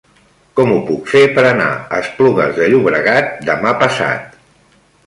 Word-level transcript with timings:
Com 0.59 0.71
ho 0.75 0.79
puc 0.87 1.11
fer 1.11 1.21
per 1.35 1.43
anar 1.49 1.67
a 1.75 2.01
Esplugues 2.07 2.57
de 2.63 2.73
Llobregat 2.73 3.31
demà 3.53 3.79
passat? 3.87 4.43